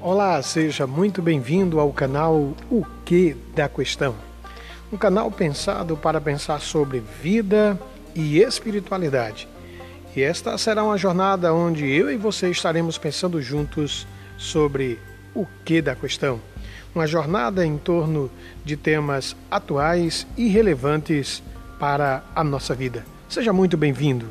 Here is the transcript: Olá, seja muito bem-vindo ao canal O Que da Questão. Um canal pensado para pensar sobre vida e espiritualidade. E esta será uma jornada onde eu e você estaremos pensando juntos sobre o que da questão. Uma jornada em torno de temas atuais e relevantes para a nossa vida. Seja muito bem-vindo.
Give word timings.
Olá, 0.00 0.40
seja 0.42 0.86
muito 0.86 1.20
bem-vindo 1.20 1.80
ao 1.80 1.92
canal 1.92 2.54
O 2.70 2.86
Que 3.04 3.36
da 3.52 3.68
Questão. 3.68 4.14
Um 4.92 4.96
canal 4.96 5.28
pensado 5.28 5.96
para 5.96 6.20
pensar 6.20 6.60
sobre 6.60 7.00
vida 7.20 7.76
e 8.14 8.38
espiritualidade. 8.38 9.48
E 10.14 10.22
esta 10.22 10.56
será 10.56 10.84
uma 10.84 10.96
jornada 10.96 11.52
onde 11.52 11.84
eu 11.84 12.08
e 12.12 12.16
você 12.16 12.48
estaremos 12.48 12.96
pensando 12.96 13.42
juntos 13.42 14.06
sobre 14.36 15.00
o 15.34 15.44
que 15.64 15.82
da 15.82 15.96
questão. 15.96 16.40
Uma 16.94 17.06
jornada 17.08 17.66
em 17.66 17.76
torno 17.76 18.30
de 18.64 18.76
temas 18.76 19.34
atuais 19.50 20.28
e 20.36 20.46
relevantes 20.46 21.42
para 21.76 22.22
a 22.36 22.44
nossa 22.44 22.72
vida. 22.72 23.04
Seja 23.28 23.52
muito 23.52 23.76
bem-vindo. 23.76 24.26